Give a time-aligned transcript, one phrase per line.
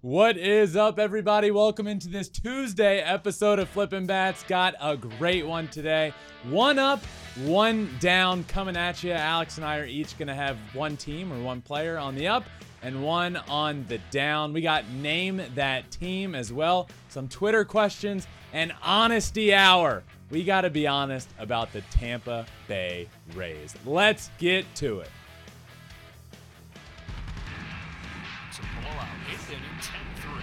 [0.00, 1.50] What is up, everybody?
[1.50, 4.44] Welcome into this Tuesday episode of Flippin' Bats.
[4.44, 6.14] Got a great one today.
[6.50, 7.04] One up,
[7.42, 9.10] one down coming at you.
[9.10, 12.28] Alex and I are each going to have one team or one player on the
[12.28, 12.44] up
[12.80, 14.52] and one on the down.
[14.52, 20.04] We got name that team as well, some Twitter questions, and honesty hour.
[20.30, 23.74] We got to be honest about the Tampa Bay Rays.
[23.84, 25.10] Let's get to it.
[29.30, 30.40] Eighth inning, 10-3.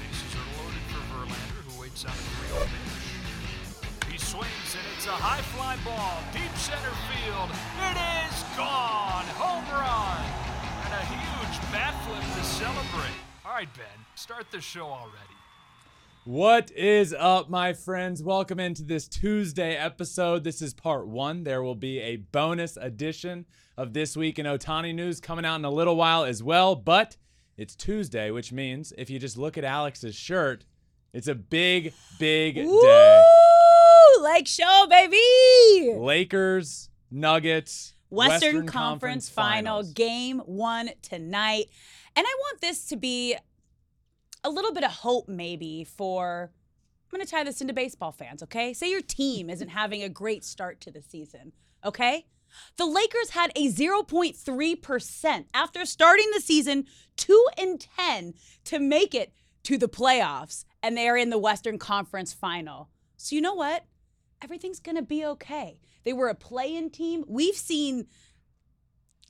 [0.00, 4.10] Bases are loaded for Verlander, who waits on a 3 pitch.
[4.10, 7.50] He swings, and it's a high fly ball, deep center field.
[7.84, 9.28] It is gone.
[9.36, 10.24] Home run.
[10.86, 13.20] And a huge bat flip to celebrate.
[13.44, 15.36] All right, Ben, start the show already.
[16.24, 18.22] What is up, my friends?
[18.22, 20.42] Welcome into this Tuesday episode.
[20.42, 21.44] This is part one.
[21.44, 23.44] There will be a bonus edition
[23.76, 27.18] of This Week in Ohtani News coming out in a little while as well, but
[27.58, 30.64] it's Tuesday, which means if you just look at Alex's shirt,
[31.12, 32.64] it's a big, big day.
[32.66, 34.24] Woo!
[34.24, 35.98] Lake Show, baby!
[35.98, 39.92] Lakers, Nuggets, Western, Conference, Final, Finals.
[39.92, 41.66] game one tonight.
[42.14, 43.36] And I want this to be
[44.44, 46.52] a little bit of hope, maybe, for.
[47.10, 48.74] I'm going to tie this into baseball fans, okay?
[48.74, 52.26] Say your team isn't having a great start to the season, okay?
[52.76, 59.32] The Lakers had a 0.3% after starting the season 2 and 10 to make it
[59.64, 62.88] to the playoffs, and they are in the Western Conference Final.
[63.16, 63.84] So, you know what?
[64.40, 65.80] Everything's going to be okay.
[66.04, 67.24] They were a play in team.
[67.26, 68.06] We've seen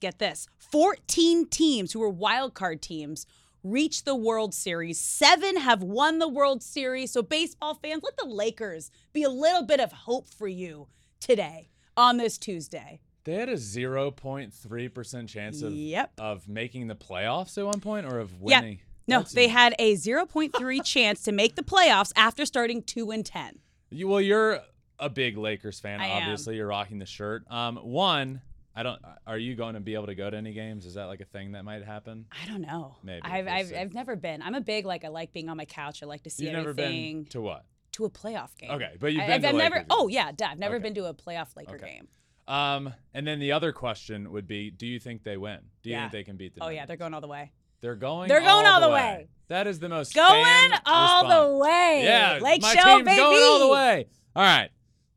[0.01, 3.27] get this 14 teams who were wild card teams
[3.65, 5.01] reach the World Series.
[5.01, 7.11] Seven have won the World Series.
[7.11, 10.89] So, baseball fans, let the Lakers be a little bit of hope for you
[11.21, 13.01] today on this Tuesday.
[13.29, 16.13] They had a 0.3% chance of, Yep.
[16.19, 18.81] of making the playoffs at one point or of winning.
[19.07, 23.27] No, That's- they had a 0.3 chance to make the playoffs after starting 2 and
[23.27, 23.59] 10.
[23.91, 24.61] You, well, you're
[24.99, 26.01] a big Lakers fan.
[26.01, 26.23] I am.
[26.23, 27.45] obviously, you're rocking the shirt.
[27.51, 28.41] Um, one,
[28.75, 29.01] I don't.
[29.27, 30.87] Are you going to be able to go to any games?
[30.87, 32.27] Is that like a thing that might happen?
[32.31, 32.97] I don't know.
[33.03, 33.73] Maybe, I've, we'll I've.
[33.75, 34.41] I've never been.
[34.41, 36.03] I'm a big, like, I like being on my couch.
[36.03, 37.65] I like to see You've never been to what?
[37.93, 38.71] to a playoff game.
[38.71, 39.85] Okay, but you've I- been I've, I've never.
[39.91, 40.83] Oh yeah, duh, I've never Okay.
[40.85, 41.95] been to a playoff Laker Okay.
[41.97, 42.09] game.
[42.49, 45.59] Um, and then the other question would be, do you think they win?
[45.83, 46.03] Do you Yeah.
[46.03, 46.65] think they can beat the?
[46.65, 47.53] Oh yeah, they're going all the way.
[47.81, 48.27] They're going.
[48.29, 49.29] They're going all the way.
[49.49, 51.29] That is the most Going all response.
[51.53, 52.01] the way.
[52.05, 53.17] Yeah, Lake my Show, team's baby.
[53.19, 54.07] going all the way.
[54.35, 54.71] All right,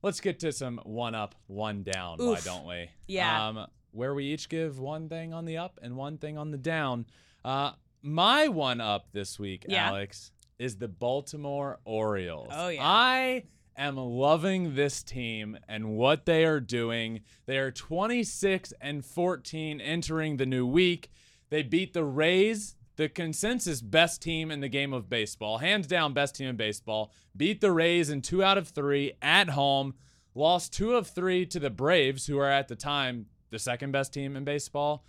[0.03, 2.18] let's get to some one up, one down.
[2.20, 2.90] Why don't we?
[3.08, 3.47] Yeah.
[3.47, 6.58] Um, where we each give one thing on the up and one thing on the
[6.58, 7.06] down.
[7.44, 7.72] Uh,
[8.02, 9.88] my one up this week, Yeah.
[9.88, 12.50] Alex, is the Baltimore Orioles.
[12.52, 12.81] Oh, yeah.
[12.84, 13.44] I
[13.78, 17.22] am loving this team and what they are doing.
[17.46, 21.12] They are 26 and 14 entering the new week.
[21.50, 26.14] They beat the Rays, the consensus best team in the game of baseball, hands down
[26.14, 27.12] best team in baseball.
[27.36, 29.96] Beat the Rays in two out of three at home.
[30.34, 34.14] Lost two of three to the Braves, who are at the time the second best
[34.14, 35.06] team in baseball.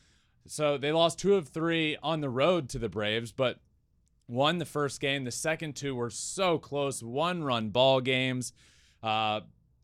[0.46, 3.60] So they lost two of three on the road to the Braves, but
[4.32, 5.24] won the first game.
[5.24, 8.52] The second two were so close, one run ball games.
[9.02, 9.40] Uh,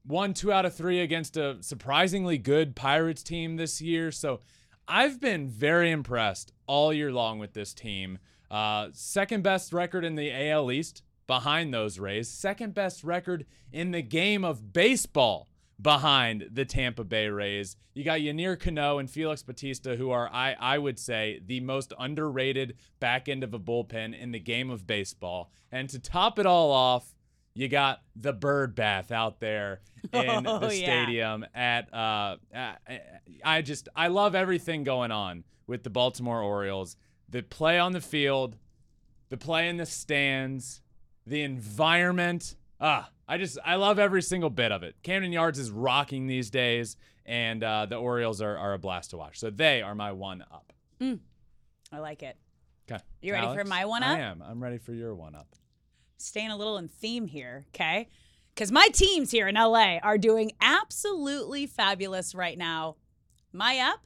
[0.07, 4.11] won two out of three against a surprisingly good Pirates team this year.
[4.11, 4.41] So
[4.89, 8.19] I've been very impressed all year long with this team.
[8.51, 12.29] Uh, second best record in the AL East behind those Rays.
[12.29, 15.47] Second best record in the game of baseball
[15.81, 17.77] behind the Tampa Bay Rays.
[17.95, 21.93] You got Yennier Cano and Felix Bautista, who are, I, I would say, the most
[21.99, 25.51] underrated back end of a bullpen in the game of baseball.
[25.71, 27.15] And to top it all off,
[27.55, 29.81] you got the bird bath out there
[30.13, 30.85] in Oh, the yeah.
[31.03, 32.77] stadium at uh I-
[33.45, 36.97] I just I love everything going on with the Baltimore Orioles.
[37.29, 38.57] The play on the field,
[39.29, 40.81] the play in the stands,
[41.27, 42.55] the environment.
[42.81, 44.97] Ah, I just I love every single bit of it.
[45.03, 46.97] Camden Yards is rocking these days,
[47.27, 49.39] and uh, the Orioles are, are a blast to watch.
[49.39, 50.73] So they are my one up.
[51.93, 52.37] I like it.
[52.91, 53.03] Okay.
[53.21, 54.17] You ready for my one up?
[54.17, 54.43] I am.
[54.43, 55.55] I'm ready for your one up.
[56.17, 58.09] Staying a little in theme here, okay?
[58.55, 62.97] Because my teams here in LA are doing absolutely fabulous right now.
[63.53, 64.01] My up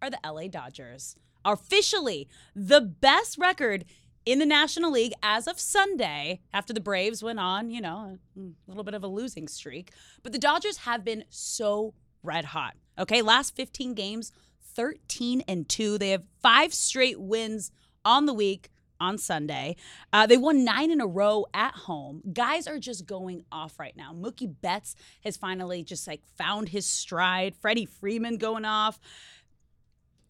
[0.00, 1.16] are the LA Dodgers.
[1.44, 3.84] Officially, the best record
[4.26, 8.40] in the National League as of Sunday, after the Braves went on, you know, a
[8.66, 9.92] little bit of a losing streak.
[10.22, 11.94] But the Dodgers have been so
[12.24, 12.74] red hot.
[12.98, 14.32] Okay, last 15 games,
[14.74, 15.96] 13 and 2.
[15.98, 17.70] They have five straight wins
[18.04, 19.76] on the week on Sunday.
[20.12, 22.22] Uh, they won nine in a row at home.
[22.32, 24.12] Guys are just going off right now.
[24.12, 27.54] Mookie Betts has finally just like found his stride.
[27.54, 28.98] Freddie Freeman going off.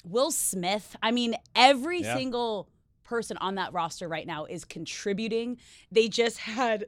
[0.05, 0.97] Will Smith.
[1.03, 2.15] I mean, every Yeah.
[2.17, 2.69] single
[3.07, 5.59] person on that roster right now is contributing.
[5.91, 6.87] They just had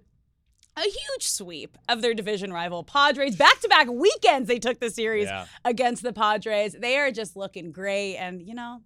[0.76, 3.34] a huge sweep of their division rival Padres.
[3.36, 5.46] Back to back weekends, they took the series Yeah.
[5.64, 6.76] against the Padres.
[6.78, 8.16] They are just looking great.
[8.16, 8.82] And, you know,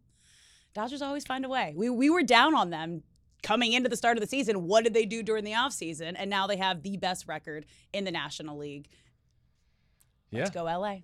[0.74, 1.74] Dodgers always find a way.
[1.76, 3.02] We, we were down on them
[3.42, 4.66] coming into the start of the season.
[4.66, 6.14] What did they do during the offseason?
[6.16, 8.88] And now they have the best record in the National League.
[10.30, 10.40] Yeah.
[10.44, 10.98] Let's go, LA.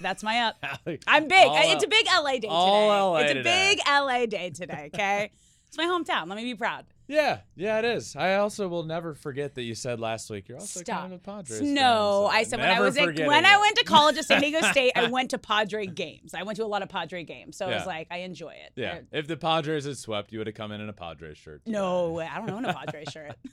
[0.00, 0.56] That's my up.
[1.08, 1.46] I'm big.
[1.46, 2.48] all it's a big LA day today.
[2.50, 3.74] all LA it's a today.
[3.76, 5.30] big LA day today, okay?
[5.74, 6.28] it's my hometown.
[6.28, 6.84] Let me be proud.
[7.06, 8.16] Yeah, yeah, it is.
[8.16, 11.00] I also will never forget that you said last week you're also Stop.
[11.02, 11.60] kind of a Padres.
[11.60, 14.40] No, fan, I said when I was at, when I went to college at San
[14.40, 16.32] Diego State, I went to Padre games.
[16.32, 18.72] I went to a lot of Padre games, so it was like I enjoy it.
[18.76, 21.36] Yeah, They're- if the Padres had swept, you would have come in in a Padres
[21.36, 21.64] shirt.
[21.66, 21.76] today.
[21.76, 22.26] No, way.
[22.32, 23.32] I don't own a Padre shirt.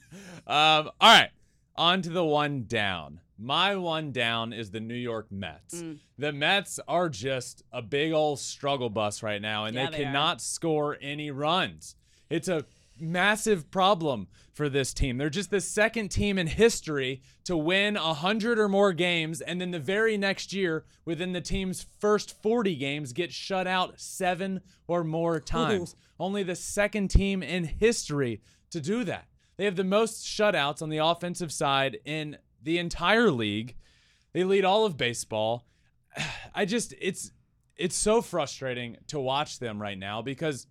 [0.46, 1.30] Um, all right,
[1.76, 3.20] on to the one down.
[3.38, 5.82] My one down is the New York Mets.
[5.82, 5.98] Mm.
[6.18, 10.02] The Mets are just a big old struggle bus right now, and Yeah, they they
[10.04, 10.06] are.
[10.06, 11.96] cannot score any runs.
[12.32, 12.64] It's a
[12.98, 15.18] massive problem for this team.
[15.18, 19.70] They're just the second team in history to win 100 or more games, and then
[19.70, 25.04] the very next year, within the team's first 40 games, get shut out seven or
[25.04, 25.94] more times.
[26.18, 28.40] Only the second team in history
[28.70, 29.26] to do that.
[29.58, 33.76] They have the most shutouts on the offensive side in the entire league.
[34.32, 35.66] They lead all of baseball.
[36.54, 37.32] I just it's
[37.76, 40.66] it's so frustrating to watch them right now because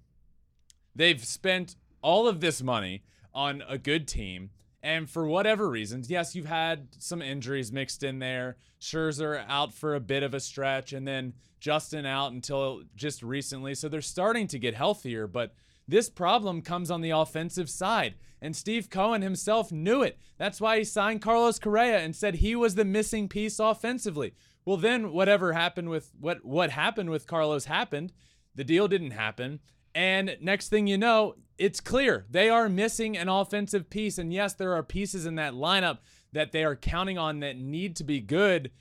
[0.95, 3.03] they've spent all of this money
[3.33, 4.49] on a good team
[4.83, 8.57] and for whatever reasons, yes, you've had some injuries mixed in there.
[8.79, 13.75] Scherzer out for a bit of a stretch and then Justin out until just recently.
[13.75, 15.53] So they're starting to get healthier, but
[15.88, 18.15] this problem comes on the offensive side.
[18.41, 20.17] And Steve Cohen himself knew it.
[20.39, 24.33] That's why he signed Carlos Correa and said he was the missing piece offensively.
[24.65, 28.13] Well, then whatever happened with what what happened with Carlos happened.
[28.55, 29.59] The deal didn't happen.
[29.93, 34.17] And next thing you know, it's clear they are missing an offensive piece.
[34.17, 35.99] And yes, there are pieces in that lineup
[36.33, 38.71] that they are counting on that need to be good.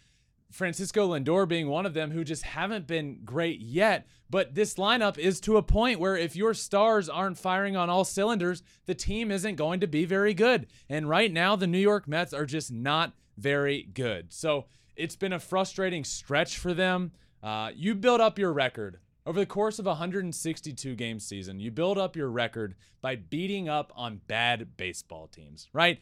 [0.50, 4.06] Francisco Lindor being one of them who just haven't been great yet.
[4.28, 8.04] But this lineup is to a point where if your stars aren't firing on all
[8.04, 10.66] cylinders, the team isn't going to be very good.
[10.88, 14.32] And right now, the New York Mets are just not very good.
[14.32, 14.66] So
[14.96, 17.12] it's been a frustrating stretch for them.
[17.42, 21.60] Uh, you build up your record over the course of a 162 game season.
[21.60, 26.00] You build up your record by beating up on bad baseball teams, right?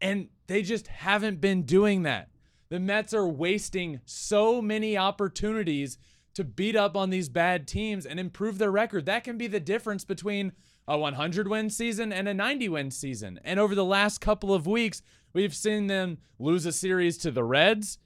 [0.00, 2.28] And they just haven't been doing that.
[2.68, 5.98] The Mets are wasting so many opportunities
[6.34, 9.06] to beat up on these bad teams and improve their record.
[9.06, 10.52] That can be the difference between
[10.88, 13.38] a 100 win season and a 90 win season.
[13.44, 15.02] And over the last couple of weeks,
[15.32, 17.98] we've seen them lose a series to the Reds,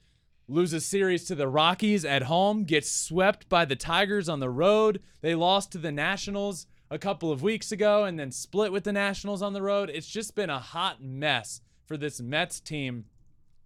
[0.47, 4.49] lose a series to the Rockies at home, gets swept by the Tigers on the
[4.49, 5.01] road.
[5.21, 8.93] They lost to the Nationals a couple of weeks ago and then split with the
[8.93, 9.91] Nationals on the road.
[9.93, 13.05] It's just been a hot mess for this Mets team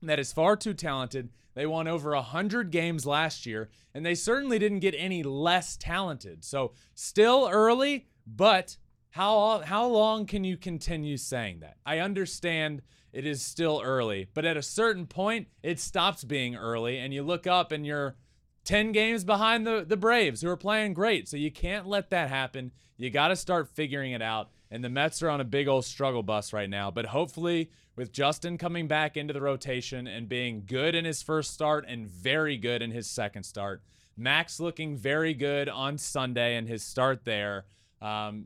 [0.02, 1.30] that is far too talented.
[1.54, 6.44] They won over 100 games last year, and they certainly didn't get any less talented.
[6.44, 8.78] So, still early, but
[9.12, 11.78] how how long can you continue saying that?
[11.86, 12.82] I understand
[13.14, 17.24] it is still early, but at a certain point, it stops being early, and you
[17.24, 18.16] look up and you're
[18.64, 21.28] 10 games behind the, the Braves, who are playing great.
[21.28, 22.72] So you can't let that happen.
[22.98, 24.50] You got to start figuring it out.
[24.70, 26.92] And the Mets are on a big old struggle bus right now.
[26.92, 31.54] But hopefully, with Justin coming back into the rotation and being good in his first
[31.54, 33.82] start and very good in his second start,
[34.16, 37.66] Max looking very good on Sunday in his start there.
[38.02, 38.46] Um,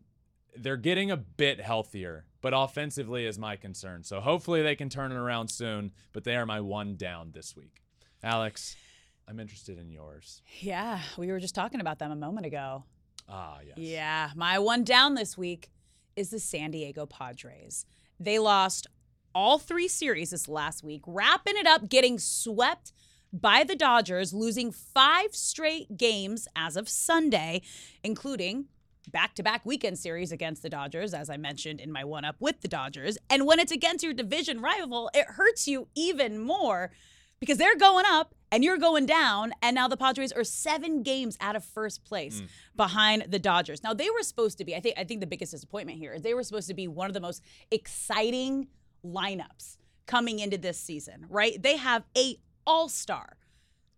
[0.58, 4.04] they're getting a bit healthier, but offensively is my concern.
[4.04, 5.92] So hopefully they can turn it around soon.
[6.14, 7.84] But they are my one down this week.
[8.24, 8.76] Alex,
[9.28, 10.42] I'm interested in yours.
[10.60, 12.84] Yeah, we were just talking about them a moment ago.
[13.28, 13.78] Ah, yes.
[13.78, 15.70] Yeah, my one down this week
[16.16, 17.86] is the San Diego Padres.
[18.20, 18.88] They lost
[19.34, 22.94] all three series this last week, wrapping it up, getting swept
[23.34, 27.62] by the Dodgers, losing five straight games as of Sunday,
[28.04, 28.66] including
[29.16, 32.36] back to back weekend series against the Dodgers, as I mentioned in my one up
[32.42, 33.18] with the Dodgers.
[33.30, 36.92] And when it's against your division rival, it hurts you even more
[37.40, 39.54] because they're going up and you're going down.
[39.62, 42.48] And now the Padres are seven games out of first place mm.
[42.76, 43.82] behind the Dodgers.
[43.84, 44.76] Now they were supposed to be.
[44.76, 44.98] I think.
[44.98, 47.22] I think the biggest disappointment here is they were supposed to be one of the
[47.22, 47.42] most
[47.72, 48.68] exciting
[49.06, 51.26] lineups coming into this season.
[51.30, 51.64] Right?
[51.64, 53.38] They have a All Star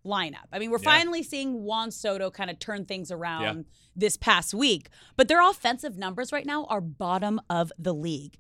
[0.08, 0.48] lineup.
[0.52, 0.92] I mean, we're Yeah.
[0.92, 5.98] finally seeing Juan Soto kind of turn things around this past week, but their offensive
[5.98, 8.38] numbers right now are bottom of the league.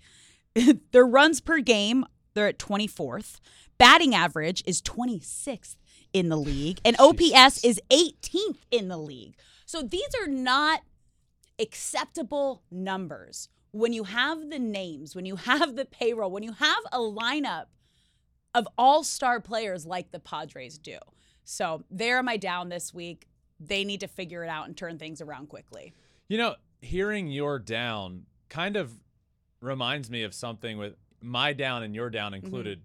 [0.91, 3.39] their runs per game, they're at 24th.
[3.77, 5.75] Batting average is 26th
[6.13, 9.35] in the league, and OPS is 18th in the league.
[9.65, 10.81] So these are not
[11.59, 13.49] acceptable numbers.
[13.71, 17.65] When you have the names, when you have the payroll, when you have a lineup
[18.55, 20.97] of all star players like the Padres do.
[21.49, 23.29] So they're my down this week.
[23.57, 25.93] They need to figure it out and turn things around quickly.
[26.27, 28.91] You know, hearing your down kind of
[29.61, 32.45] reminds me of something with my down and your down mm-hmm.
[32.45, 32.81] included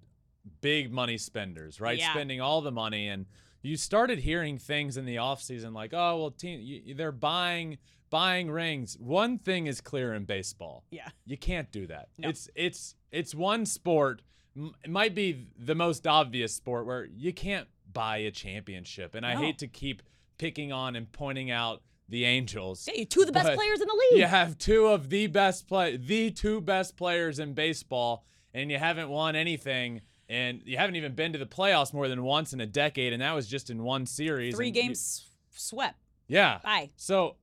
[0.61, 1.99] big money spenders, right?
[1.99, 2.13] Yeah.
[2.13, 3.27] Spending all the money and
[3.63, 7.79] you started hearing things in the offseason like, "Oh, well team you, they're buying
[8.11, 10.85] buying rings." One thing is clear in baseball.
[10.91, 11.09] Yeah.
[11.27, 12.11] You can't do that.
[12.17, 12.29] No.
[12.29, 14.23] It's it's it's one sport.
[14.55, 19.15] It might be the most obvious sport where you can't buy a championship.
[19.15, 20.03] And I hate to keep
[20.39, 22.89] picking on and pointing out the Angels.
[22.93, 24.21] Yeah, two of the best players in the league.
[24.21, 28.79] You have two of the best play, the two best players in baseball, and you
[28.79, 32.61] haven't won anything, and you haven't even been to the playoffs more than once in
[32.61, 34.55] a decade, and that was just in one series.
[34.55, 35.97] Three and you- games swept.
[36.29, 36.59] yeah.
[36.63, 36.91] Bye.
[36.97, 37.37] So,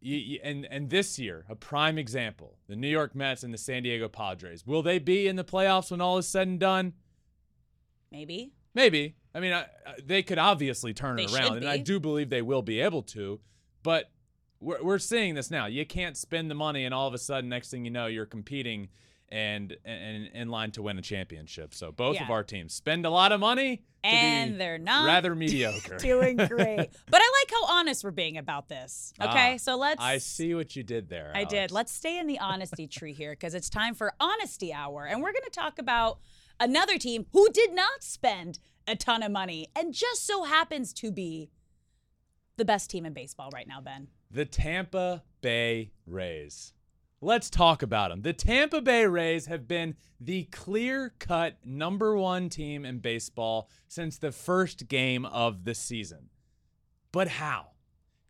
[0.00, 3.58] you, you, and and this year, a prime example: the New York Mets and the
[3.58, 4.64] San Diego Padres.
[4.64, 6.92] Will they be in the playoffs when all is said and done?
[8.12, 8.52] Maybe.
[8.74, 9.16] Maybe.
[9.38, 12.28] I mean, I, I- they could obviously turn They it around, and I do believe
[12.28, 13.40] they will be able to.
[13.82, 14.10] But
[14.60, 15.66] we're, we're seeing this now.
[15.66, 18.26] You can't spend the money, and all of a sudden, next thing you know, you're
[18.26, 18.88] competing
[19.30, 21.74] and and in line to win a championship.
[21.74, 25.98] So both of our teams spend a lot of money And they're not rather mediocre.
[25.98, 26.88] doing great.
[27.10, 29.12] but I like how honest we're being about this.
[29.20, 30.02] Okay, Ah, so let's.
[30.02, 31.30] I see what you did there.
[31.34, 31.70] I did.
[31.70, 35.32] Let's stay in the honesty tree here because it's time for honesty hour, and we're
[35.32, 36.20] going to talk about
[36.60, 41.12] another team who did not spend a ton of money and just so happens to
[41.12, 41.50] be
[42.56, 43.80] the best team in baseball right now.
[43.80, 44.08] Ben.
[44.30, 46.72] The Tampa Bay Rays.
[47.20, 48.22] Let's talk about them.
[48.22, 54.18] The Tampa Bay Rays have been the clear cut number one team in baseball since
[54.18, 56.30] the first game of the season.
[57.10, 57.72] But how?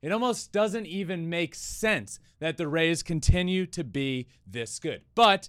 [0.01, 5.03] It almost doesn't even make sense that the Rays continue to be this good.
[5.15, 5.49] But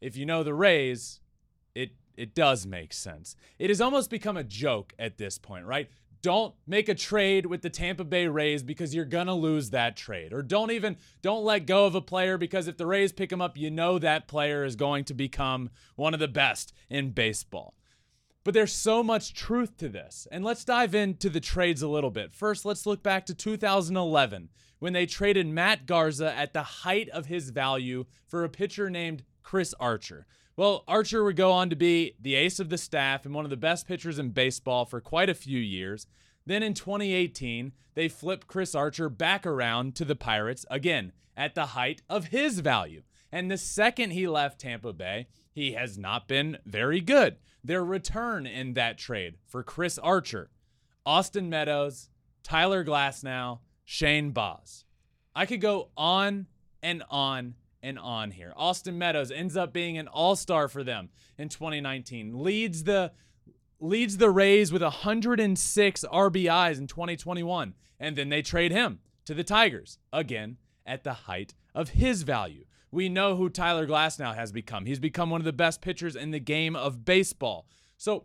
[0.00, 1.20] if you know the Rays,
[2.16, 3.36] it does make sense.
[3.58, 5.88] It has almost become a joke at this point, right?
[6.22, 9.96] Don't make a trade with the Tampa Bay Rays because you're going to lose that
[9.96, 10.32] trade.
[10.32, 13.40] Or don't even don't let go of a player because if the Rays pick him
[13.40, 17.74] up, you know that player is going to become one of the best in baseball.
[18.42, 20.26] But there's so much truth to this.
[20.30, 22.32] And let's dive into the trades a little bit.
[22.32, 27.26] First, let's look back to 2011 when they traded Matt Garza at the height of
[27.26, 30.26] his value for a pitcher named Chris Archer.
[30.56, 33.50] Well, Archer would go on to be the ace of the staff and one of
[33.50, 36.06] the best pitchers in baseball for quite a few years.
[36.46, 41.66] Then in 2018, they flipped Chris Archer back around to the Pirates again at the
[41.66, 43.02] height of his value.
[43.30, 47.36] And the second he left Tampa Bay, he has not been very good.
[47.62, 50.50] Their return in that trade for Chris Archer,
[51.04, 52.08] Austin Meadows,
[52.42, 54.84] Tyler Glasnow, Shane Baz.
[55.34, 56.46] I could go on
[56.82, 58.52] and on and on here.
[58.56, 62.42] Austin Meadows ends up being an all-star for them in 2019.
[62.42, 63.12] Leads the
[63.78, 69.44] leads the Rays with 106 RBIs in 2021, and then they trade him to the
[69.44, 70.56] Tigers again
[70.86, 72.64] at the height of his value.
[72.90, 74.86] We know who Tyler Glasnow has become.
[74.86, 77.66] He's become one of the best pitchers in the game of baseball.
[77.98, 78.24] So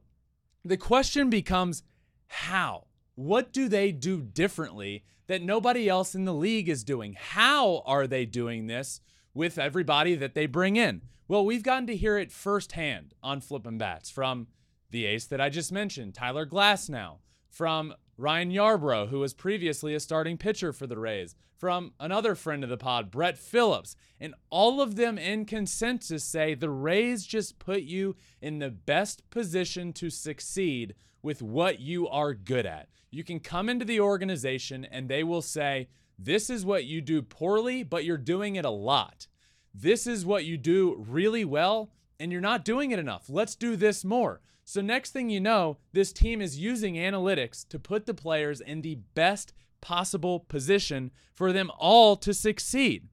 [0.63, 1.83] the question becomes
[2.27, 2.87] how?
[3.15, 7.15] What do they do differently that nobody else in the league is doing?
[7.19, 9.01] How are they doing this
[9.33, 11.01] with everybody that they bring in?
[11.27, 14.47] Well, we've gotten to hear it firsthand on Flippin' Bats from
[14.89, 17.19] the ace that I just mentioned, Tyler Glasnow,
[17.49, 22.63] from Ryan Yarbrough, who was previously a starting pitcher for the Rays, from another friend
[22.63, 23.95] of the pod, Brett Phillips.
[24.19, 29.29] And all of them in consensus say the Rays just put you in the best
[29.29, 32.89] position to succeed with what you are good at.
[33.11, 35.87] You can come into the organization and they will say,
[36.23, 39.25] This is what you do poorly, but you're doing it a lot.
[39.73, 43.25] This is what you do really well, and you're not doing it enough.
[43.27, 44.39] Let's do this more.
[44.63, 48.83] So, next thing you know, this team is using analytics to put the players in
[48.83, 53.09] the best possible position for them all to succeed.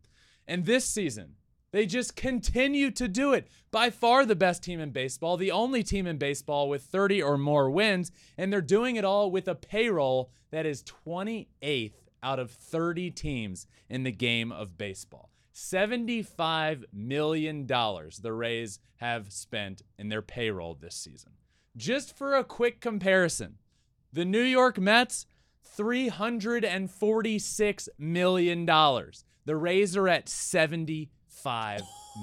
[0.46, 1.36] And this season,
[1.70, 3.48] They just continue to do it.
[3.70, 7.36] By far the best team in baseball, the only team in baseball with 30 or
[7.36, 12.50] more wins, and they're doing it all with a payroll that is 28th out of
[12.50, 15.30] 30 teams in the game of baseball.
[15.54, 21.32] $75 million the Rays have spent in their payroll this season.
[21.76, 23.56] Just for a quick comparison,
[24.12, 25.26] the New York Mets,
[25.76, 28.66] $346 million.
[28.66, 31.82] The Rays are at 75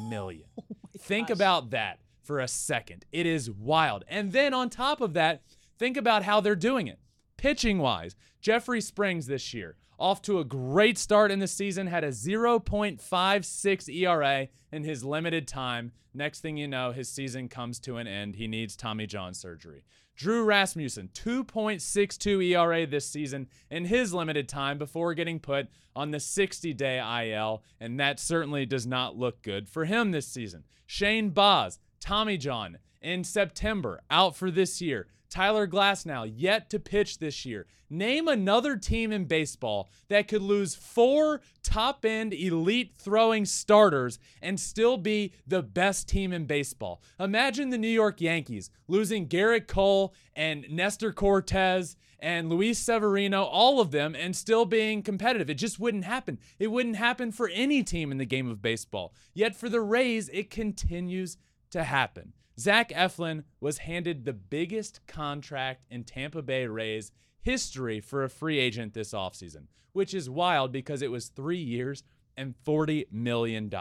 [0.10, 0.46] million.
[0.98, 3.06] Oh think about that for a second.
[3.12, 4.06] It is wild.
[4.08, 5.42] And then on top of that,
[5.78, 7.00] think about how they're doing it.
[7.38, 12.04] Pitching wise, Jeffrey Springs this year, off to a great start in the season, had
[12.04, 15.92] a 0.56 ERA in his limited time.
[16.14, 18.36] Next thing you know, his season comes to an end.
[18.36, 19.84] He needs Tommy John surgery.
[20.16, 26.20] Drew Rasmussen, 2.62 ERA this season in his limited time before getting put on the
[26.20, 30.64] 60 day IL, and that certainly does not look good for him this season.
[30.86, 35.08] Shane Baz, Tommy John, in September, out for this year.
[35.30, 37.68] Tyler Glasnow, yet to pitch this year.
[37.90, 44.60] Name another team in baseball that could lose four top end elite throwing starters and
[44.60, 47.02] still be the best team in baseball.
[47.20, 53.80] Imagine the New York Yankees losing Gerrit Cole and Nestor Cortes and Luis Severino, all
[53.80, 55.50] of them, and still being competitive.
[55.50, 56.40] It just wouldn't happen.
[56.58, 59.14] It wouldn't happen for any team in the game of baseball.
[59.34, 61.38] Yet for the Rays, it continues
[61.70, 62.34] to happen.
[62.60, 68.60] Zach Eflin was handed the biggest contract in Tampa Bay Rays history for a free
[68.60, 72.04] agent this offseason, which is wild because it was three years
[72.38, 73.72] and $40 million.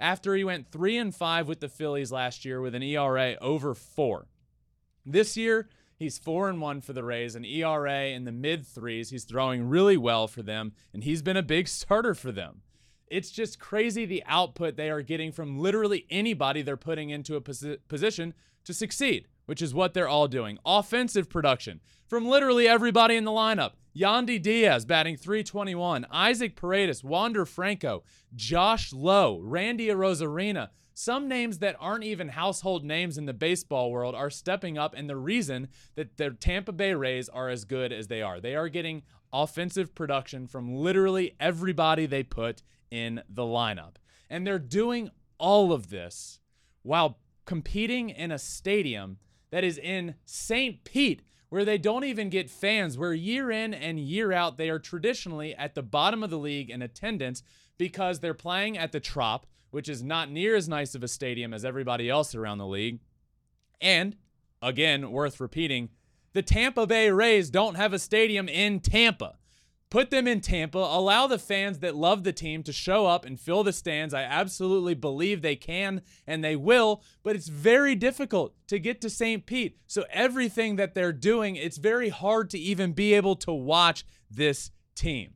[0.00, 3.74] After he went 3 and 5 with the Phillies last year with an ERA over
[3.74, 4.26] 4.
[5.04, 9.10] This year, he's 4 and 1 for the Rays, an ERA in the mid 3s.
[9.10, 12.62] He's throwing really well for them and he's been a big starter for them.
[13.08, 17.40] It's just crazy the output they are getting from literally anybody they're putting into a
[17.40, 18.34] posi- position
[18.64, 20.58] to succeed, which is what they're all doing.
[20.64, 23.72] Offensive production from literally everybody in the lineup.
[23.96, 28.02] Yandy Diaz batting 321, Isaac Paredes, Wander Franco,
[28.34, 30.70] Josh Lowe, Randy Arozarena.
[30.94, 35.08] Some names that aren't even household names in the baseball world are stepping up, and
[35.08, 38.40] the reason that the Tampa Bay Rays are as good as they are.
[38.40, 42.62] They are getting offensive production from literally everybody they put
[42.94, 43.96] in the lineup.
[44.30, 46.38] And they're doing all of this
[46.82, 49.18] while competing in a stadium
[49.50, 50.84] that is in St.
[50.84, 54.78] Pete, where they don't even get fans, where year in and year out, they are
[54.78, 57.42] traditionally at the bottom of the league in attendance
[57.78, 61.52] because they're playing at the Trop, which is not near as nice of a stadium
[61.52, 63.00] as everybody else around the league.
[63.80, 64.16] And,
[64.62, 65.90] again, worth repeating,
[66.32, 69.34] the Tampa Bay Rays don't have a stadium in Tampa.
[69.94, 70.78] Put them in Tampa.
[70.78, 74.12] Allow the fans that love the team to show up and fill the stands.
[74.12, 79.08] I absolutely believe they can and they will, but it's very difficult to get to
[79.08, 79.46] St.
[79.46, 79.78] Pete.
[79.86, 84.72] So everything that they're doing, it's very hard to even be able to watch this
[84.96, 85.34] team.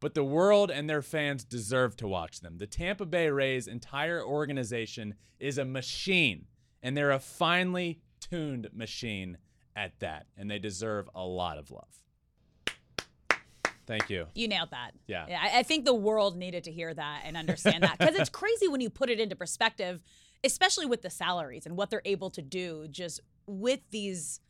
[0.00, 2.58] But the world and their fans deserve to watch them.
[2.58, 6.46] The Tampa Bay Rays entire organization is a machine,
[6.82, 9.38] and they're a finely tuned machine
[9.76, 12.00] at that, and they deserve a lot of love.
[13.90, 14.26] Thank you.
[14.36, 14.92] You nailed that.
[15.08, 15.26] Yeah.
[15.28, 18.68] I, I think the world needed to hear that and understand that because it's crazy
[18.68, 20.00] when you put it into perspective,
[20.44, 24.40] especially with the salaries and what they're able to do just with these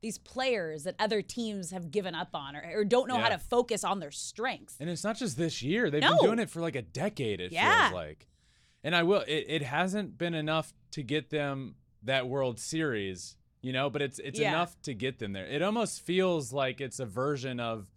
[0.00, 3.38] these players that other teams have given up on or, or don't know how to
[3.38, 4.76] focus on their strengths.
[4.78, 5.90] And it's not just this year.
[5.90, 6.16] They've No.
[6.18, 7.88] been doing it for like a decade, it Yeah.
[7.88, 8.28] feels like.
[8.84, 13.72] And I will it, it hasn't been enough to get them that World Series, you
[13.72, 14.50] know, but it's it's Yeah.
[14.50, 15.46] enough to get them there.
[15.46, 17.88] It almost feels like it's a version of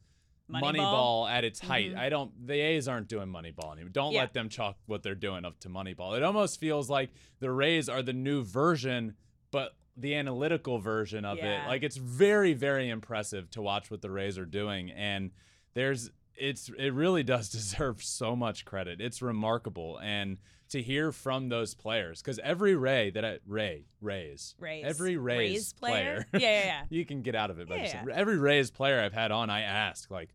[0.52, 0.62] Moneyball?
[0.76, 1.94] Moneyball at its height.
[1.96, 3.90] I don't the A's aren't doing Moneyball anymore.
[3.92, 4.14] Don't Mm-hmm.
[4.16, 4.22] Yeah.
[4.22, 6.16] let them chalk what they're doing up to Moneyball.
[6.16, 9.16] It almost feels like the Rays are the new version,
[9.52, 11.66] but the analytical version of Yeah.
[11.66, 11.68] it.
[11.68, 14.92] Like it's very, very impressive to watch what the Rays are doing.
[14.92, 15.32] And
[15.74, 19.02] there's it's it really does deserve so much credit.
[19.02, 20.00] It's remarkable.
[20.02, 20.38] And
[20.70, 24.84] to hear from those players, because every Ray that I Ray Rays Rays.
[24.86, 26.26] every Rays, Rays player?
[26.32, 26.82] player, Yeah, yeah, yeah.
[26.90, 27.68] you can get out of it.
[27.68, 30.30] But Yeah, just- every Rays player I've had on, I ask like,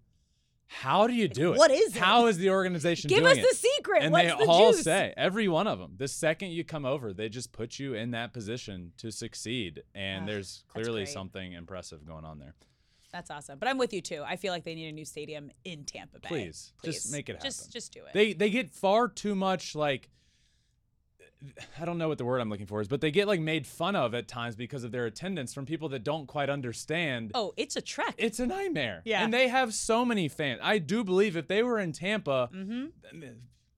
[0.67, 1.59] how do you do it?
[1.59, 1.99] what is it?
[2.01, 3.21] How is the organization doing?
[3.23, 3.47] Give us it?
[3.51, 4.03] the secret.
[4.05, 4.85] And What's they the all juice?
[4.85, 8.13] say, every one of them, the second you come over, they just put you in
[8.13, 9.83] that position to succeed.
[9.95, 12.55] And there's clearly something impressive going on there.
[13.13, 13.59] That's awesome.
[13.59, 14.23] But I'm with you too.
[14.27, 16.29] I feel like they need a new stadium in Tampa Bay.
[16.29, 17.47] Please, just make it happen.
[17.51, 18.15] Just just do it.
[18.15, 20.09] They they get far too much like
[21.81, 23.67] I don't know what the word I'm looking for is, but they get like made
[23.67, 27.33] fun of at times because of their attendance from people that don't quite understand.
[27.35, 28.15] oh, it's a trek.
[28.19, 29.03] It's a nightmare.
[29.05, 29.23] Yeah.
[29.25, 30.61] And they have so many fans.
[30.63, 32.87] I do believe if they were in Tampa, mm-hmm.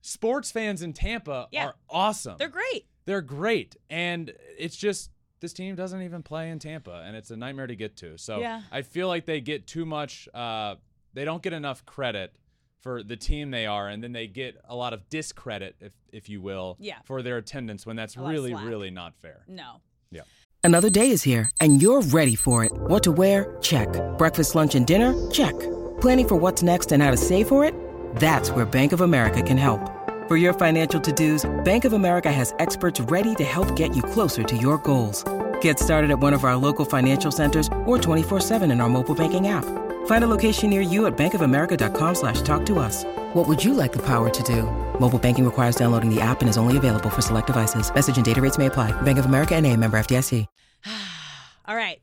[0.00, 1.66] sports fans in Tampa Yeah.
[1.66, 2.37] are awesome.
[2.38, 2.87] They're great.
[3.07, 3.77] They're great.
[3.90, 7.77] And it's just this team doesn't even play in Tampa and it's a nightmare to
[7.77, 8.16] get to.
[8.18, 8.62] So Yeah.
[8.72, 10.77] I feel like they get too much uh
[11.12, 12.35] they don't get enough credit
[12.84, 16.28] for the team they are and then they get a lot of discredit if if
[16.28, 16.98] you will Yeah.
[17.04, 19.40] for their attendance when that's A really really not fair.
[19.48, 19.80] No.
[20.10, 20.20] Yeah.
[20.62, 22.72] Another day is here, and you're ready for it.
[22.92, 23.56] What to wear?
[23.60, 23.88] Check.
[24.16, 25.12] Breakfast, lunch, and dinner?
[25.30, 25.52] Check.
[26.00, 27.74] Planning for what's next and how to save for it?
[28.16, 29.80] That's where Bank of America can help.
[30.28, 34.42] For your financial to-dos, Bank of America has experts ready to help get you closer
[34.42, 35.22] to your goals.
[35.60, 39.48] Get started at one of our local financial centers or 24-7 in our mobile banking
[39.48, 39.66] app.
[40.06, 43.04] Find a location near you at bankofamerica.com slash talk to us.
[43.34, 44.62] What would you like the power to do?
[44.98, 47.92] Mobile banking requires downloading the app and is only available for select devices.
[47.94, 48.92] Message and data rates may apply.
[49.02, 50.46] Bank of America and a member FDIC.
[51.66, 52.00] All right.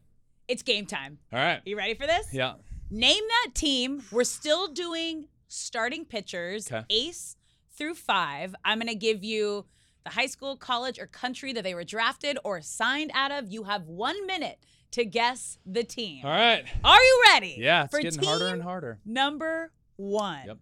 [0.47, 1.19] It's game time.
[1.31, 1.61] All right.
[1.65, 2.27] You ready for this?
[2.33, 2.53] Yeah.
[2.89, 4.03] Name that team.
[4.11, 6.83] We're still doing starting pitchers, 'Kay.
[6.89, 7.37] ace
[7.77, 8.53] through five.
[8.65, 9.65] I'm going to give you
[10.03, 13.49] the high school, college, or country that they were drafted or signed out of.
[13.49, 14.57] You have one minute
[14.91, 16.25] to guess the team.
[16.25, 16.63] All right.
[16.83, 17.55] Are you ready?
[17.59, 18.99] Yeah, it's getting harder and harder.
[19.05, 20.47] Number one.
[20.47, 20.57] Yep.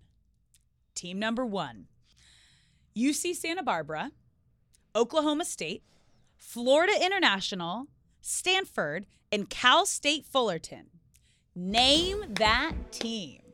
[0.95, 1.87] Team number one
[2.97, 4.11] UC Santa Barbara,
[4.95, 5.83] Oklahoma State,
[6.37, 7.87] Florida International,
[8.21, 10.87] Stanford, and Cal State Fullerton.
[11.55, 13.41] Name that team.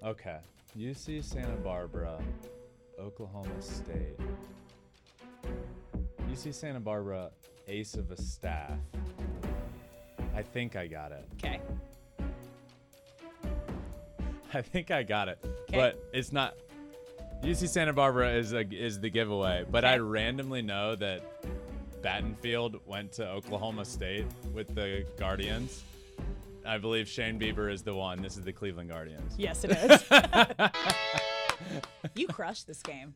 [0.00, 0.38] Okay.
[0.78, 2.20] UC Santa Barbara,
[3.00, 4.16] Oklahoma State.
[6.38, 7.30] UC Santa Barbara,
[7.66, 8.78] ace of a staff.
[10.36, 11.26] I think I got it.
[11.34, 11.60] Okay.
[14.54, 15.44] I think I got it.
[15.72, 16.54] But it's not
[17.42, 21.22] UC Santa Barbara is a, is the giveaway, but I randomly know that
[22.02, 25.82] Battenfield went to Oklahoma State with the Guardians.
[26.64, 28.22] I believe Shane Bieber is the one.
[28.22, 29.34] This is the Cleveland Guardians.
[29.36, 30.04] Yes, it is.
[32.14, 33.14] you crushed this game.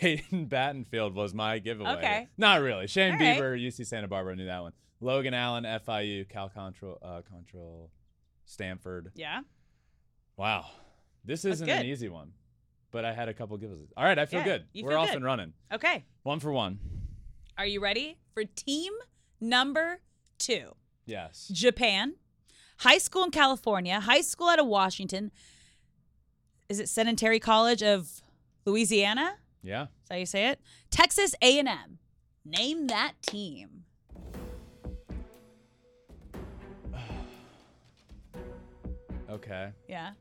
[0.00, 1.90] Peyton Battenfield was my giveaway.
[1.96, 2.28] Okay.
[2.36, 2.86] Not really.
[2.86, 3.38] Shane All right.
[3.38, 4.72] Bieber, UC Santa Barbara knew that one.
[5.00, 7.88] Logan Allen, FIU, Cal Quantrill, uh, Quantrill,
[8.44, 9.12] Stanford.
[9.14, 9.40] Yeah.
[10.36, 10.66] Wow.
[11.24, 12.32] This isn't an easy one,
[12.92, 13.90] but I had a couple giveaways.
[13.96, 14.64] All right, I feel Yeah, good.
[14.82, 15.16] We're feel off good.
[15.16, 15.52] and running.
[15.72, 16.04] Okay.
[16.22, 16.78] One for one.
[17.58, 18.92] Are you ready for team
[19.40, 20.00] number
[20.38, 20.74] two?
[21.04, 21.48] Yes.
[21.52, 22.14] Japan,
[22.78, 25.30] high school in California, high school out of Washington.
[26.68, 28.22] Is it Centenary College of
[28.64, 29.36] Louisiana?
[29.66, 29.82] Yeah.
[29.82, 30.60] Is that how you say it?
[30.90, 31.98] Texas A&M.
[32.44, 33.84] Name that team.
[39.28, 39.70] Okay.
[39.88, 40.12] Yeah.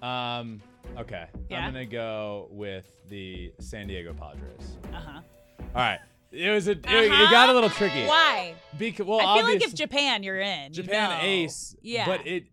[0.00, 0.62] Um.
[0.96, 1.26] Okay.
[1.50, 1.58] Yeah.
[1.58, 4.78] I'm gonna go with the San Diego Padres.
[4.92, 5.20] Uh huh.
[5.60, 6.00] All right.
[6.32, 6.72] It was a.
[6.72, 8.06] It, it got a little tricky.
[8.06, 8.54] Why?
[8.78, 10.72] Because well, I feel like if Japan, you're in.
[10.72, 11.76] Japan ace.
[11.82, 12.06] Yeah.
[12.06, 12.44] But it,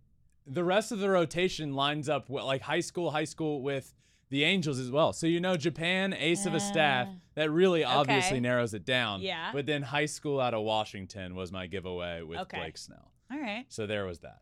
[0.48, 3.94] the rest of the rotation lines up well, like high school, high school with
[4.30, 5.14] the Angels as well.
[5.14, 7.08] So you know Japan ace of a staff.
[7.08, 8.40] Uh, That really obviously okay.
[8.42, 9.22] narrows it down.
[9.22, 9.52] Yeah.
[9.54, 12.58] But then high school out of Washington was my giveaway with Okay.
[12.58, 13.12] Blake Snell.
[13.32, 13.66] All right.
[13.70, 14.40] So there was that.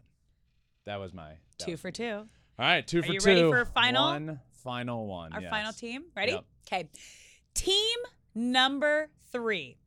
[0.86, 1.92] That was my that Two was for me.
[1.94, 2.14] two.
[2.14, 2.28] All
[2.68, 3.28] right, two Are for you two.
[3.28, 4.04] ready for final?
[4.06, 5.34] One final one.
[5.34, 5.50] Our yes.
[5.50, 6.04] final team.
[6.16, 6.34] Ready?
[6.34, 6.46] Yep.
[6.68, 6.90] Okay.
[7.54, 7.98] Team
[8.36, 9.78] number three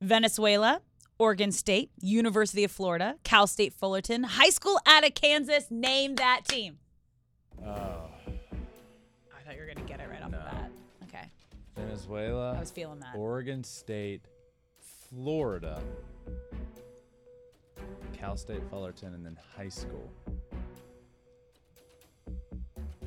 [0.00, 0.80] Venezuela,
[1.18, 5.66] Oregon State, University of Florida, Cal State Fullerton, high school out of Kansas.
[5.70, 6.78] Name that team.
[7.60, 10.38] Oh, I thought you were going to get it right off No.
[10.38, 10.70] the bat.
[11.04, 11.24] Okay.
[11.76, 12.54] Venezuela.
[12.56, 13.16] I was feeling that.
[13.16, 14.22] Oregon State,
[15.10, 15.80] Florida,
[18.12, 20.08] Cal State Fullerton, and then high school.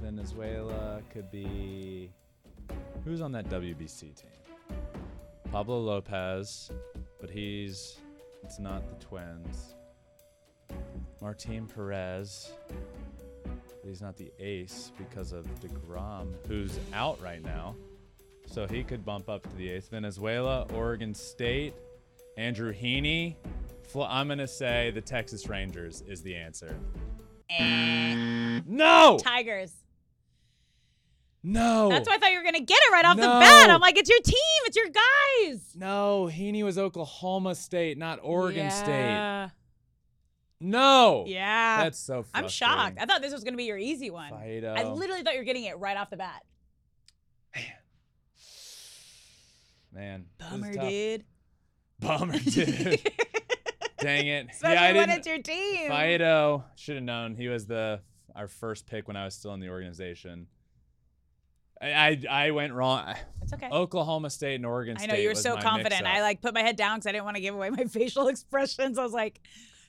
[0.01, 2.11] Venezuela could be.
[3.05, 4.77] Who's on that WBC team?
[5.51, 6.71] Pablo Lopez,
[7.21, 7.97] but he's.
[8.43, 9.75] It's not the Twins.
[11.21, 12.51] Martin Perez,
[13.47, 17.75] but he's not the ace because of DeGrom, who's out right now.
[18.47, 19.87] So he could bump up to the ace.
[19.87, 21.75] Venezuela, Oregon State,
[22.35, 23.35] Andrew Heaney.
[23.95, 26.75] I'm going to say the Texas Rangers is the answer.
[27.49, 28.61] Eh.
[28.65, 29.19] No!
[29.21, 29.73] Tigers.
[31.43, 31.89] No!
[31.89, 33.69] That's why I thought you were going to get it right off the bat.
[33.69, 34.35] I'm like, it's your team.
[34.65, 35.73] It's your guys.
[35.75, 39.49] No, Heaney was Oklahoma State, not Oregon State.
[40.59, 41.25] No!
[41.27, 41.83] Yeah.
[41.83, 42.25] That's so.
[42.35, 42.99] I'm shocked.
[43.01, 44.31] I thought this was going to be your easy one.
[44.31, 44.77] Faedo.
[44.77, 46.43] I literally thought you were getting it right off the bat.
[49.93, 50.25] Man.
[50.39, 51.25] is Bummer, dude.
[51.99, 53.01] Bummer, dude.
[53.99, 54.47] Dang it.
[54.51, 55.91] Especially yeah, I when it's your team.
[55.91, 57.35] Faedo should have known.
[57.35, 58.01] He was the
[58.35, 60.47] our first pick when I was still in the organization.
[61.81, 63.15] I I, went wrong.
[63.41, 63.69] It's okay.
[63.71, 65.09] Oklahoma State and Oregon State.
[65.09, 66.05] I know you were so confident.
[66.05, 68.27] I like put my head down because I didn't want to give away my facial
[68.27, 68.97] expressions.
[68.97, 69.41] I was like,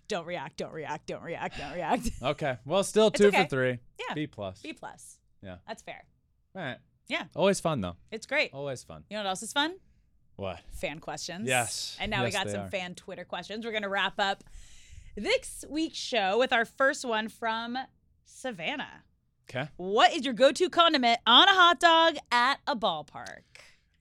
[0.09, 2.57] "Don't react, don't react, don't react, don't react." Okay.
[2.64, 3.42] Well, still two okay.
[3.42, 3.78] for three.
[3.98, 4.14] Yeah.
[4.14, 4.62] B plus.
[4.62, 5.18] B plus.
[5.42, 5.57] Yeah.
[5.66, 6.05] That's fair.
[6.57, 6.78] All right.
[7.09, 7.24] Yeah.
[7.35, 7.96] Always fun though.
[8.11, 8.52] It's great.
[8.55, 9.05] Always fun.
[9.11, 9.74] You know what else is fun?
[10.37, 10.61] What?
[10.72, 11.46] Fan questions.
[11.46, 11.96] Yes.
[12.00, 12.68] And now we got some are.
[12.68, 13.66] fan Twitter questions.
[13.66, 14.44] We're gonna wrap up
[15.16, 17.76] this week's show with our first one from
[18.24, 19.02] Savannah.
[19.50, 19.68] Okay.
[19.76, 23.42] What is your go-to condiment on a hot dog at a ballpark?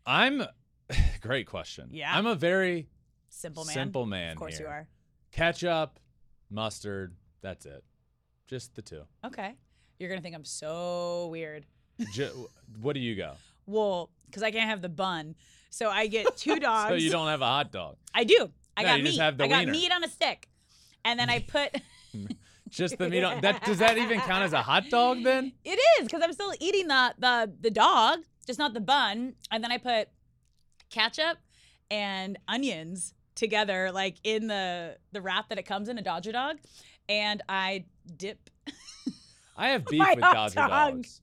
[0.06, 0.44] I'm.
[1.22, 1.90] Great question.
[1.92, 2.12] Yeah.
[2.16, 2.88] I'm a very
[3.30, 3.74] Simple man.
[3.74, 4.32] simple man.
[4.34, 4.68] Of course here.
[4.68, 4.88] you are.
[5.32, 6.00] Ketchup,
[6.50, 7.16] mustard.
[7.42, 7.84] That's it.
[8.48, 9.04] Just the two.
[9.26, 9.56] Okay.
[10.00, 11.66] You're gonna think I'm so weird.
[12.14, 12.50] Ju-
[12.82, 13.34] what do you go?
[13.66, 15.36] Well, because I can't have the bun,
[15.70, 16.90] so I get two dogs.
[16.90, 17.96] So you don't have a hot dog.
[18.14, 18.52] I do.
[18.76, 19.10] I No, got you meat.
[19.12, 20.50] just have the I got meat on a stick,
[21.06, 21.70] and then I put.
[22.72, 23.64] Just the meat on that.
[23.66, 25.52] Does that even count as a hot dog then?
[25.64, 29.34] It is because I'm still eating the the the dog, just not the bun.
[29.52, 30.08] And then I put
[30.90, 31.38] ketchup
[31.90, 36.58] and onions together, like in the the wrap that it comes in a Dodger dog,
[37.10, 37.86] and I
[38.18, 38.50] dip.
[39.58, 40.70] I have beef with Dodger dog.
[40.70, 41.22] dogs.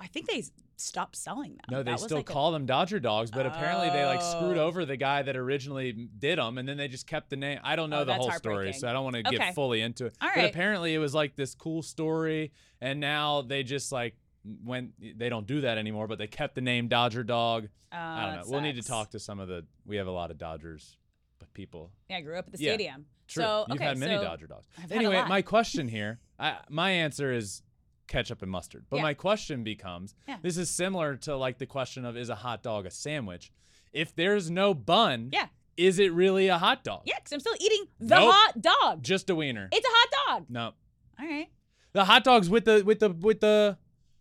[0.00, 0.42] I think they
[0.80, 1.64] stopped selling them.
[1.70, 4.22] No, they That was still like a- call them Dodger dogs, but apparently they like
[4.22, 4.66] screwed Oh.
[4.66, 7.58] over the guy that originally did them, and then they just kept the name.
[7.62, 9.36] I don't oh, know Oh, the whole story, so I don't want to Okay.
[9.38, 10.14] get fully into it.
[10.20, 10.50] All But right.
[10.50, 14.16] apparently it was like this cool story, and now they just like
[14.64, 17.68] when they don't do that anymore, but they kept the name Dodger Dog.
[17.92, 18.42] Oh, I don't know.
[18.46, 19.64] We'll need to talk to some of the.
[19.84, 20.96] We have a lot of Dodgers,
[21.38, 21.90] but people.
[22.08, 23.06] Yeah, I grew up at the Yeah, stadium.
[23.26, 23.42] True.
[23.42, 24.66] So You've okay, had many so Dodger dogs.
[24.82, 27.62] I've a Anyway, my question here, I, my answer is
[28.08, 28.84] ketchup and mustard.
[28.90, 29.02] But Yeah.
[29.02, 30.38] my question becomes, Yeah.
[30.42, 33.52] this is similar to like the question of is a hot dog a sandwich?
[33.92, 35.46] If there's no bun, Yeah.
[35.76, 37.02] is it really a hot dog?
[37.04, 38.34] Yeah, because I'm still eating the Nope.
[38.34, 39.02] hot dog.
[39.02, 39.68] Just a wiener.
[39.72, 40.46] It's a hot dog.
[40.50, 40.74] no.
[41.20, 41.48] All right.
[41.92, 43.78] The hot dogs with the with the with the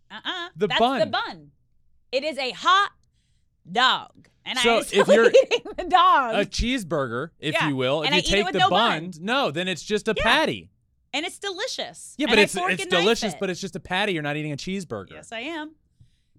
[0.10, 0.50] Uh-uh.
[0.56, 1.00] The That's bun.
[1.00, 1.52] the bun.
[2.12, 2.92] It is a hot
[3.70, 4.30] dog.
[4.46, 6.36] And So I'm if still you're- eating the dog.
[6.36, 8.02] a cheeseburger, if Yeah, you will.
[8.04, 10.70] If and I you it take the no bun, no, then it's just a patty.
[11.14, 12.16] And it's delicious.
[12.18, 13.40] Yeah, but I it's it's delicious, it.
[13.40, 14.14] but it's just a patty.
[14.14, 15.12] You're not eating a cheeseburger.
[15.12, 15.76] Yes, I am.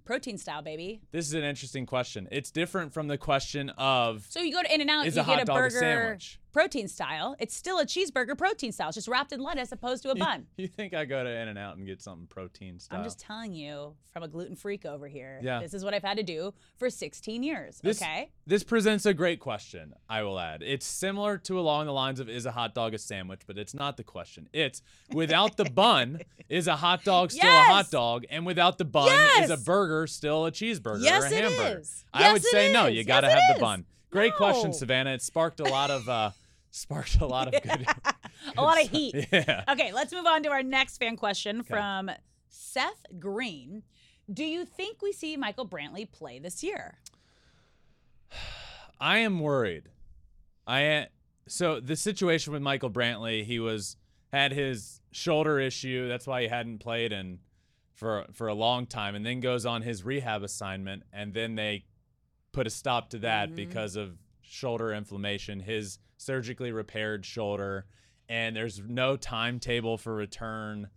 [0.04, 1.02] Protein style, baby.
[1.12, 2.28] This is an interesting question.
[2.32, 5.14] It's different from the question of So you go to In and Out, you a
[5.14, 6.40] get hot a dog a burger sandwich?
[6.52, 7.36] Protein style.
[7.38, 8.88] It's still a cheeseburger protein style.
[8.88, 10.46] It's just wrapped in lettuce opposed to a bun.
[10.56, 12.98] You, think I go to In and Out and get something protein style?
[12.98, 15.38] I'm just telling you from a gluten freak over here.
[15.42, 15.60] Yeah.
[15.60, 17.80] This is what I've had to do for 16 years.
[17.82, 18.30] This, okay.
[18.46, 20.62] This presents a great question, I will add.
[20.62, 23.74] It's similar to along the lines of is a hot dog a sandwich, but it's
[23.74, 24.48] not the question.
[24.52, 24.82] It's
[25.12, 27.90] without the bun, is a hot dog still a hot Yes!
[27.90, 28.24] dog?
[28.30, 31.78] And without the bun, is a burger still a cheeseburger Yes, or a hamburger?
[31.80, 32.04] is.
[32.12, 33.56] I Yes, would say no, you got to Yes, have is.
[33.56, 33.84] the bun.
[34.10, 35.10] Great question, Savannah.
[35.10, 36.30] It sparked a lot of uh
[36.70, 37.86] sparked a lot of good
[38.56, 39.28] a lot of heat.
[39.32, 39.64] Yeah.
[39.68, 42.10] Okay, let's move on to our next fan question from
[42.48, 43.82] Seth Green.
[44.32, 46.98] Do you think we see Michael Brantley play this year?
[49.00, 49.84] I am worried.
[50.66, 51.06] I
[51.46, 53.96] so the situation with Michael Brantley, he was
[54.32, 56.08] had his shoulder issue.
[56.08, 57.40] That's why he hadn't played in
[57.94, 61.84] for for a long time, and then goes on his rehab assignment, and then they
[62.52, 67.86] put a stop to that because of shoulder inflammation, his surgically repaired shoulder,
[68.28, 70.88] and there's no timetable for return.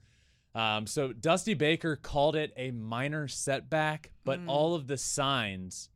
[0.53, 5.89] Um, so Dusty Baker called it a minor setback, but all of the signs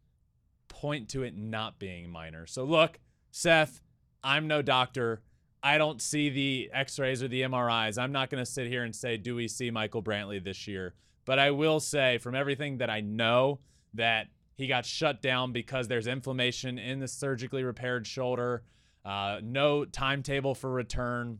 [0.69, 2.45] point to it not being minor.
[2.45, 2.99] So look,
[3.31, 3.81] Seth,
[4.23, 5.21] I'm no doctor.
[5.63, 7.97] I don't see the x-rays or the MRIs.
[7.97, 10.93] I'm not going to sit here and say do we see Michael Brantley this year?
[11.25, 13.59] But I will say from everything that I know
[13.95, 18.63] that he got shut down because there's inflammation in the surgically repaired shoulder.
[19.03, 21.39] Uh, no timetable for return.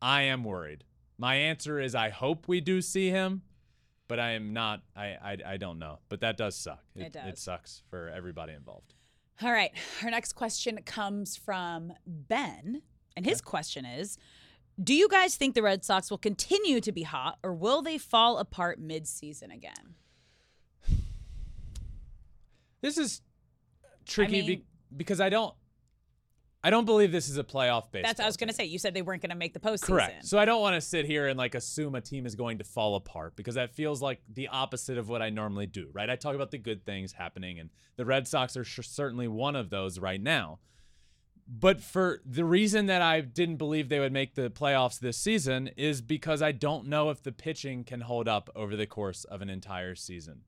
[0.00, 0.84] I am worried.
[1.18, 3.42] My answer is I hope we do see him,
[4.08, 4.82] but I am not.
[4.96, 5.98] I I, I don't know.
[6.08, 6.82] But that does suck.
[6.96, 7.28] It does.
[7.28, 8.94] It sucks for everybody involved.
[9.42, 9.70] All right.
[10.02, 12.82] Our next question comes from Ben.
[13.16, 14.16] And his question is
[14.82, 17.98] Do you guys think the Red Sox will continue to be hot or will they
[17.98, 19.94] fall apart mid-season again?
[22.80, 23.22] This is
[24.06, 24.62] tricky be- mean-
[24.96, 25.54] because I don't.
[26.64, 28.08] I don't believe this is a playoff baseball.
[28.08, 28.64] That's what I was going to say.
[28.64, 29.86] You said they weren't going to make the postseason.
[29.86, 30.26] Correct.
[30.26, 32.64] So I don't want to sit here and like assume a team is going to
[32.64, 36.10] fall apart because that feels like the opposite of what I normally do, right?
[36.10, 39.54] I talk about the good things happening, and the Red Sox are sh- certainly one
[39.54, 40.58] of those right now.
[41.46, 45.70] But for the reason that I didn't believe they would make the playoffs this season
[45.76, 49.40] is because I don't know if the pitching can hold up over the course of
[49.42, 50.40] an entire season.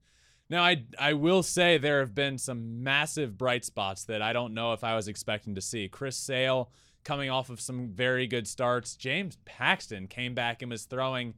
[0.50, 4.52] Now, I I will say there have been some massive bright spots that I don't
[4.52, 5.88] know if I was expecting to see.
[5.88, 6.70] Chris Sale
[7.04, 8.96] coming off of some very good starts.
[8.96, 11.34] James Paxton came back and was throwing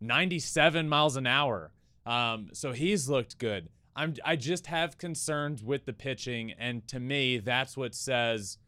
[0.00, 1.72] 97 miles an hour.
[2.04, 3.68] Um, so he's looked good.
[3.94, 8.58] I'm I just have concerns with the pitching, and to me, that's what says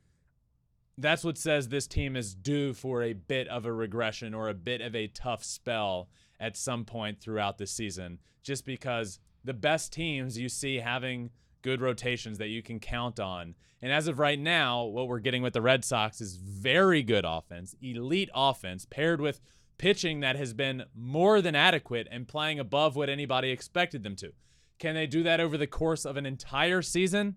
[0.96, 4.54] that's what says this team is due for a bit of a regression or a
[4.54, 6.08] bit of a tough spell
[6.40, 8.18] at some point throughout the season.
[8.42, 11.30] Just because the best teams you see having
[11.62, 13.54] good rotations that you can count on.
[13.80, 17.24] And as of right now, what we're getting with the Red Sox is very good
[17.26, 19.40] offense, elite offense, paired with
[19.78, 24.32] pitching that has been more than adequate and playing above what anybody expected them to.
[24.78, 27.36] Can they do that over the course of an entire season?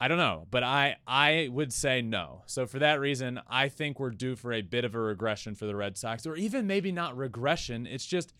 [0.00, 2.42] I don't know, but I I would say no.
[2.46, 5.66] So for that reason, I think we're due for a bit of a regression for
[5.66, 7.86] the Red Sox, or even maybe not regression.
[7.86, 8.34] It's just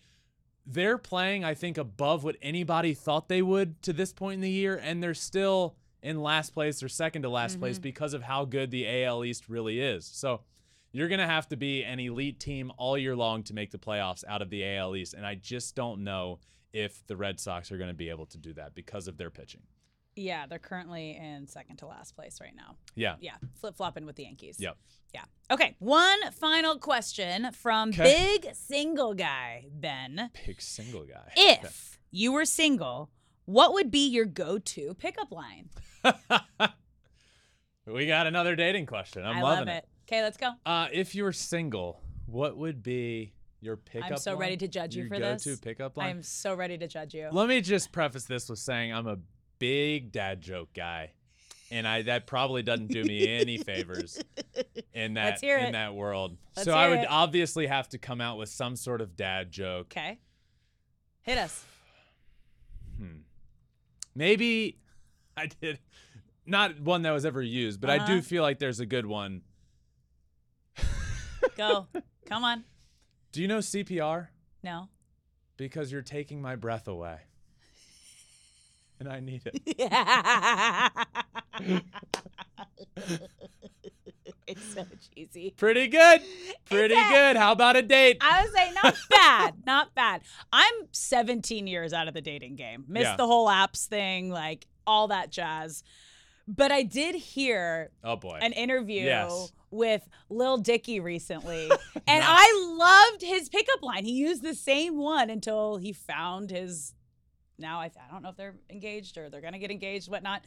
[0.65, 4.49] they're playing, I think, above what anybody thought they would to this point in the
[4.49, 7.83] year, and they're still in last place or second to last place mm-hmm.
[7.83, 10.05] because of how good the AL East really is.
[10.05, 10.41] So
[10.91, 13.77] you're going to have to be an elite team all year long to make the
[13.77, 16.39] playoffs out of the AL East, and I just don't know
[16.71, 19.29] if the Red Sox are going to be able to do that because of their
[19.29, 19.61] pitching.
[20.15, 22.75] Yeah, they're currently in second to last place right now.
[22.95, 23.15] Yeah.
[23.19, 24.57] Yeah, flip flopping with the Yankees.
[24.59, 24.77] Yep.
[25.13, 25.23] Yeah.
[25.51, 28.03] Okay, one final question from 'Kay.
[28.41, 30.31] Big Single Guy, Ben.
[30.45, 31.31] Big single guy.
[31.35, 33.09] If you were single,
[33.45, 35.69] what would be your go to pickup line?
[37.85, 39.25] we got another dating question.
[39.25, 39.87] I'm I loving love it.
[40.07, 40.51] Okay, let's go.
[40.65, 44.03] Uh, if you were single, what would be your pickup?
[44.03, 44.11] Line?
[44.13, 44.39] I'm so line?
[44.39, 45.45] ready to judge you for this.
[45.45, 46.09] go-to pickup line.
[46.09, 47.29] I'm so ready to judge you.
[47.31, 49.17] Let me just preface this with saying I'm a
[49.63, 51.11] big dad joke guy,
[51.71, 54.21] and I that probably doesn't do me any favors
[54.93, 56.35] in that in that world.
[56.57, 57.07] Let's so I would it.
[57.09, 59.87] obviously have to come out with some sort of dad joke.
[59.95, 60.19] Okay.
[61.21, 61.63] Hit us.
[62.97, 63.21] Hmm.
[64.13, 64.77] Maybe
[65.37, 65.79] I did
[66.45, 68.07] not one that was ever used, but I Uh-huh.
[68.07, 69.41] do feel like there's a good one.
[71.57, 71.87] Go.
[72.25, 72.65] Come on.
[73.31, 74.27] Do you know CPR?
[74.61, 74.89] No.
[75.57, 77.17] Because you're taking my breath away.
[79.03, 79.61] And I need it.
[79.77, 80.89] Yeah.
[84.47, 85.53] it's so cheesy.
[85.57, 86.21] Pretty good.
[86.65, 87.35] Pretty good.
[87.35, 88.17] How about a date?
[88.21, 90.21] I would say not bad, not bad.
[90.53, 92.85] I'm 17 years out of the dating game.
[92.87, 93.15] Missed Yeah.
[93.17, 95.83] the whole apps thing, like all that jazz.
[96.47, 98.39] But I did hear oh boy.
[98.41, 99.51] an interview Yes.
[99.71, 101.69] with Lil Dicky recently,
[102.07, 102.75] and I
[103.11, 104.05] loved his pickup line.
[104.05, 106.93] He used the same one until he found his.
[107.57, 110.43] Now I, I don't know if they're engaged or they're gonna get engaged, whatnot.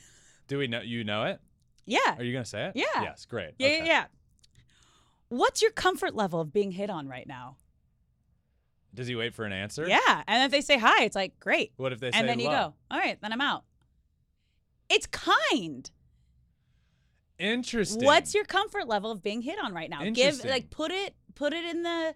[0.49, 1.40] Do we know you know it?
[1.87, 2.73] Yeah, Are you gonna say it?
[2.75, 3.03] Yeah.
[3.03, 3.55] Yes, great.
[3.59, 3.79] yeah, Okay.
[3.79, 4.05] yeah, yeah.
[5.29, 7.57] What's your comfort level of being hit on right now?
[8.95, 9.87] Does he wait for an answer?
[9.87, 11.73] Yeah, and if they say hi, it's like great.
[11.77, 12.21] What if they say hi?
[12.21, 13.64] and then you go, all right, then I'm out.
[14.88, 15.90] It's kind.
[17.38, 18.05] Interesting.
[18.05, 20.03] What's your comfort level of being hit on right now?
[20.11, 22.14] Give like put it put it in the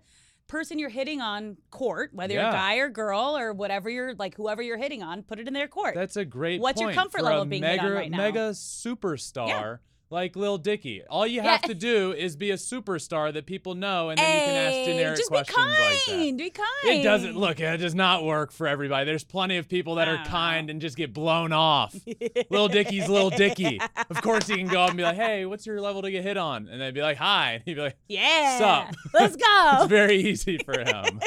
[0.50, 4.34] person you're hitting on court, whether you're a guy or girl or whatever you're like
[4.34, 5.94] whoever you're hitting on, put it in their court.
[5.94, 8.18] That's a great What's your comfort level being hit on right now?
[8.18, 9.78] Mega superstar
[10.10, 11.02] like Lil Dicky.
[11.08, 11.52] All you Yeah.
[11.52, 14.90] have to do is be a superstar that people know, and then you can ask
[14.90, 15.70] generic just be questions kind.
[15.70, 16.36] like that.
[16.36, 17.00] Be kind.
[17.00, 17.60] It doesn't look.
[17.60, 19.04] It does not work for everybody.
[19.06, 21.94] There's plenty of people that are kind and just get blown off.
[22.50, 23.80] Lil Dicky's Lil Dicky.
[24.10, 26.24] Of course, he can go up and be like, "Hey, what's your level to get
[26.24, 28.58] hit on?" And they'd be like, "Hi." And he'd be like, Yeah.
[28.58, 28.94] Sup?
[29.14, 29.70] Let's go.
[29.78, 31.20] It's very easy for him.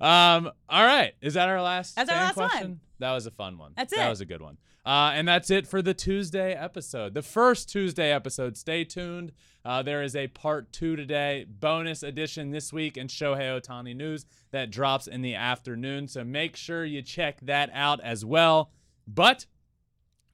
[0.00, 0.50] um.
[0.68, 1.14] All right.
[1.20, 1.96] Is that our last?
[1.96, 2.80] That's our last one.
[2.98, 3.72] That was a fun one.
[3.76, 3.96] That's it.
[3.96, 4.58] That was a good one.
[4.84, 7.12] Uh, and that's it for the Tuesday episode.
[7.14, 8.56] The first Tuesday episode.
[8.56, 9.32] Stay tuned.
[9.64, 14.26] Uh, there is a part two today, bonus edition this week in Shohei Ohtani news
[14.52, 16.06] that drops in the afternoon.
[16.06, 18.70] So make sure you check that out as well.
[19.08, 19.46] But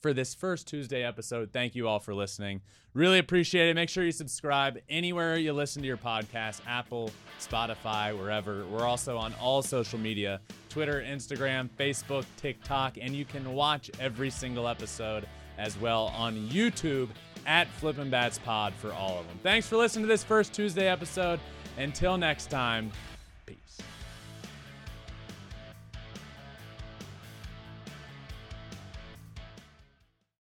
[0.03, 1.53] for this first Tuesday episode.
[1.53, 2.61] Thank you all for listening.
[2.93, 3.75] Really appreciate it.
[3.75, 7.11] Make sure you subscribe anywhere you listen to your podcast Apple,
[7.41, 8.67] Spotify, wherever.
[8.67, 14.29] We're also on all social media Twitter, Instagram, Facebook, TikTok, and you can watch every
[14.29, 17.09] single episode as well on YouTube
[17.47, 19.39] at Flippin' Bats Pod for all of them.
[19.43, 21.41] Thanks for listening to this first Tuesday episode.
[21.79, 22.91] Until next time,